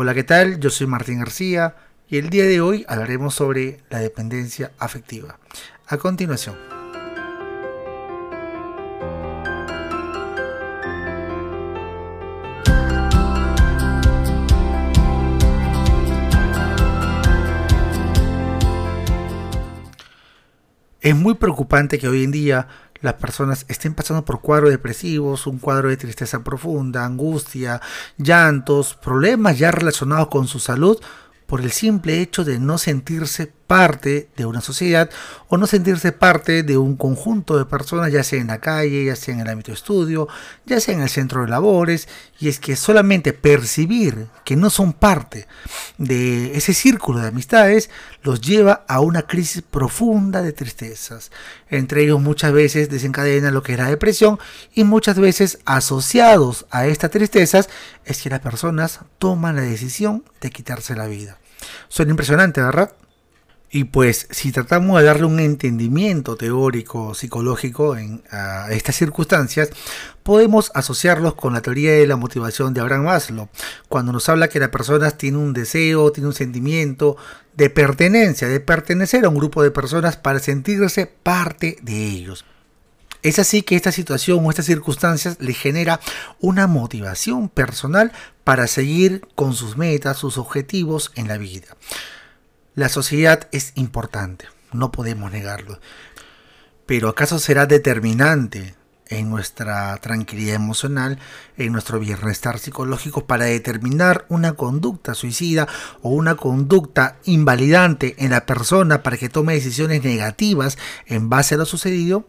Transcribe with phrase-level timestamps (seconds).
[0.00, 0.60] Hola, ¿qué tal?
[0.60, 1.74] Yo soy Martín García
[2.08, 5.40] y el día de hoy hablaremos sobre la dependencia afectiva.
[5.88, 6.54] A continuación.
[21.00, 22.68] Es muy preocupante que hoy en día
[23.00, 27.80] las personas estén pasando por cuadros depresivos, un cuadro de tristeza profunda, angustia,
[28.16, 30.98] llantos, problemas ya relacionados con su salud
[31.46, 35.10] por el simple hecho de no sentirse parte de una sociedad
[35.48, 39.14] o no sentirse parte de un conjunto de personas, ya sea en la calle, ya
[39.14, 40.26] sea en el ámbito de estudio,
[40.64, 42.08] ya sea en el centro de labores,
[42.40, 45.46] y es que solamente percibir que no son parte
[45.98, 47.90] de ese círculo de amistades
[48.22, 51.30] los lleva a una crisis profunda de tristezas.
[51.68, 54.38] Entre ellos muchas veces desencadena lo que es la depresión
[54.72, 57.68] y muchas veces asociados a estas tristezas
[58.06, 61.38] es que las personas toman la decisión de quitarse la vida.
[61.88, 62.92] Suena impresionante, ¿verdad?
[63.70, 69.70] Y pues si tratamos de darle un entendimiento teórico, psicológico en, a estas circunstancias,
[70.22, 73.48] podemos asociarlos con la teoría de la motivación de Abraham Maslow,
[73.88, 77.18] cuando nos habla que la persona tiene un deseo, tiene un sentimiento
[77.56, 82.46] de pertenencia, de pertenecer a un grupo de personas para sentirse parte de ellos.
[83.22, 86.00] Es así que esta situación o estas circunstancias le genera
[86.40, 88.12] una motivación personal
[88.44, 91.76] para seguir con sus metas, sus objetivos en la vida.
[92.78, 95.80] La sociedad es importante, no podemos negarlo.
[96.86, 98.76] Pero ¿acaso será determinante
[99.08, 101.18] en nuestra tranquilidad emocional,
[101.56, 105.66] en nuestro bienestar psicológico para determinar una conducta suicida
[106.02, 111.58] o una conducta invalidante en la persona para que tome decisiones negativas en base a
[111.58, 112.28] lo sucedido?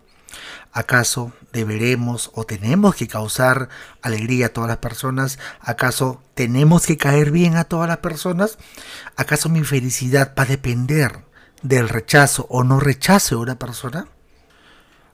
[0.71, 3.69] ¿Acaso deberemos o tenemos que causar
[4.01, 5.39] alegría a todas las personas?
[5.61, 8.57] ¿Acaso tenemos que caer bien a todas las personas?
[9.15, 11.23] ¿Acaso mi felicidad va a depender
[11.61, 14.07] del rechazo o no rechazo de una persona?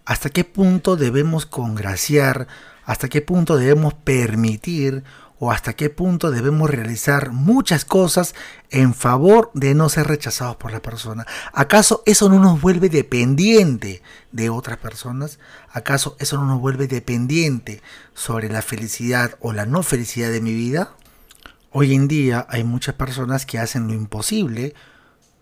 [0.06, 2.48] ¿Hasta qué punto debemos congraciar?
[2.84, 5.04] ¿Hasta qué punto debemos permitir
[5.40, 8.36] o hasta qué punto debemos realizar muchas cosas
[8.70, 11.26] en favor de no ser rechazados por la persona.
[11.54, 14.02] ¿Acaso eso no nos vuelve dependiente
[14.32, 15.40] de otras personas?
[15.72, 17.82] ¿Acaso eso no nos vuelve dependiente
[18.14, 20.96] sobre la felicidad o la no felicidad de mi vida?
[21.72, 24.74] Hoy en día hay muchas personas que hacen lo imposible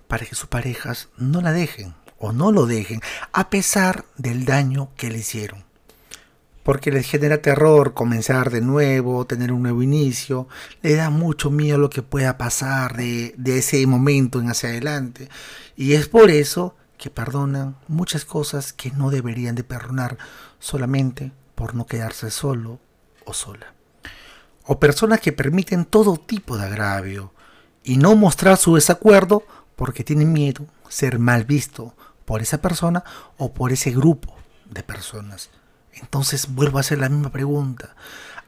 [0.08, 3.02] para que sus parejas no la dejen o no lo dejen,
[3.34, 5.73] a pesar del daño que le hicieron
[6.63, 10.47] porque les genera terror comenzar de nuevo, tener un nuevo inicio,
[10.81, 15.29] le da mucho miedo lo que pueda pasar de, ese momento en hacia adelante.
[15.75, 20.18] Y es por eso que perdonan muchas cosas que no deberían de perdonar
[20.59, 22.80] solamente por no quedarse solo
[23.25, 23.74] o sola.
[24.66, 27.34] O personas que permiten todo tipo de agravio
[27.84, 29.44] y no mostrar su desacuerdo
[29.75, 31.94] porque tienen miedo ser mal visto
[32.24, 33.03] por esa persona
[33.38, 34.34] o por ese grupo
[34.69, 35.50] de personas.
[35.96, 37.96] Entonces vuelvo a hacer la misma pregunta.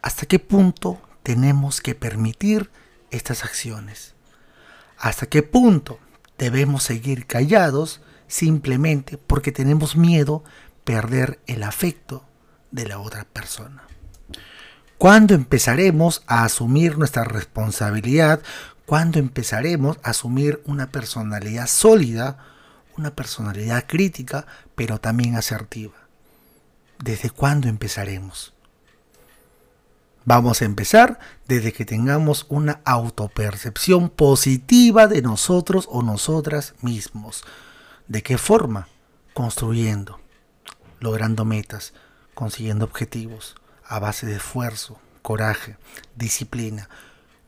[0.02, 2.70] ¿Hasta qué punto tenemos que permitir
[3.12, 4.14] estas acciones?
[4.98, 6.00] ¿Hasta qué punto
[6.38, 10.44] debemos seguir callados simplemente porque tenemos miedo
[10.84, 12.26] perder el afecto
[12.72, 13.84] de la otra persona?
[14.98, 18.42] ¿Cuándo empezaremos a asumir nuestra responsabilidad?
[18.86, 22.38] ¿Cuándo empezaremos a asumir una personalidad sólida,
[22.98, 24.46] una personalidad crítica,
[24.76, 26.05] pero también asertiva?
[27.00, 28.54] ¿Desde cuándo empezaremos?
[30.24, 37.44] Vamos a empezar desde que tengamos una autopercepción positiva de nosotros o nosotras mismos.
[38.08, 38.88] ¿De qué forma?
[39.34, 40.20] Construyendo,
[41.00, 41.94] logrando metas,
[42.34, 45.78] consiguiendo objetivos a base de esfuerzo, coraje,
[46.16, 46.90] disciplina.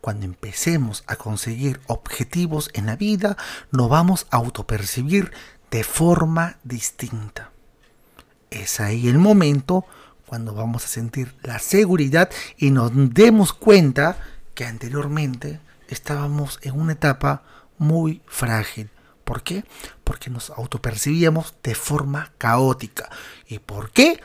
[0.01, 3.37] Cuando empecemos a conseguir objetivos en la vida,
[3.71, 5.31] nos vamos a autopercibir
[5.71, 7.51] de forma distinta
[8.51, 9.85] es ahí el momento
[10.25, 14.17] cuando vamos a sentir la seguridad y nos demos cuenta
[14.53, 17.43] que anteriormente estábamos en una etapa
[17.77, 18.89] muy frágil.
[19.23, 19.63] ¿Por qué?
[20.03, 23.09] Porque nos autopercibíamos de forma caótica.
[23.47, 24.19] ¿Y por qué?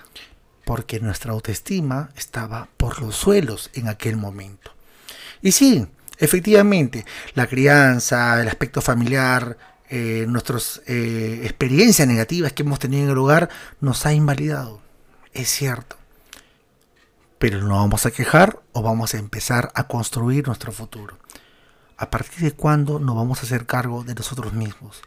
[0.64, 4.72] Porque nuestra autoestima estaba por los suelos en aquel momento.
[5.40, 5.86] Y sí,
[6.19, 7.04] efectivamente,
[7.34, 9.58] la crianza, el aspecto familiar,
[9.94, 14.80] eh, nuestras eh, experiencias negativas que hemos tenido en el hogar nos ha invalidado.
[15.34, 15.96] Es cierto.
[17.38, 21.18] Pero no vamos a quejar o vamos a empezar a construir nuestro futuro.
[21.98, 25.02] ¿A partir de cuándo nos vamos a hacer cargo de nosotros mismos?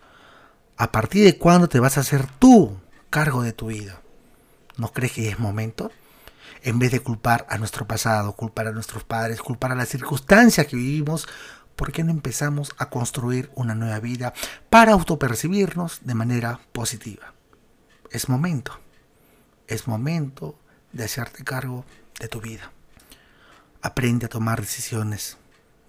[0.77, 2.77] ¿A partir de cuándo te vas a hacer tú
[3.09, 4.01] cargo de tu vida?
[4.77, 5.91] ¿No crees que es momento?
[6.61, 10.67] En vez de culpar a nuestro pasado, culpar a nuestros padres, culpar a las circunstancias
[10.67, 11.27] que vivimos,
[11.75, 14.33] ¿por qué no empezamos a construir una nueva vida
[14.69, 17.33] para autopercibirnos de manera positiva?
[18.11, 18.79] Es momento,
[19.67, 20.57] es momento
[20.93, 21.85] de hacerte cargo
[22.19, 22.71] de tu vida.
[23.81, 25.37] Aprende a tomar decisiones,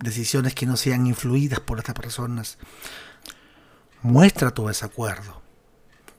[0.00, 2.59] decisiones que no sean influidas por otras personas.
[4.03, 5.43] Muestra tu desacuerdo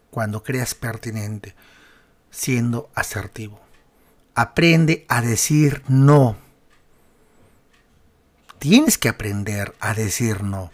[0.10, 1.56] cuando creas pertinente,
[2.31, 3.60] siendo asertivo.
[4.34, 6.46] Aprende a decir no
[8.59, 10.71] tienes que aprender a decir no.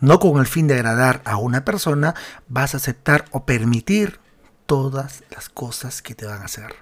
[0.00, 2.14] No con el fin de agradar a una persona
[2.48, 4.20] vas a aceptar o permitir
[4.66, 6.74] todas las cosas que te van a hacer.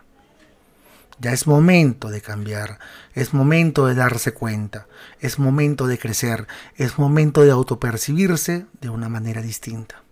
[1.18, 2.78] Ya es momento de cambiar,
[3.14, 4.86] es momento de darse cuenta,
[5.20, 6.46] es momento de crecer,
[6.76, 10.02] es momento de autopercibirse de una manera distinta.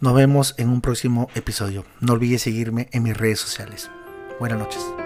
[0.00, 1.86] Nos vemos en un próximo episodio.
[2.00, 3.88] No olvides seguirme en mis redes sociales.
[4.40, 5.05] Buenas noches.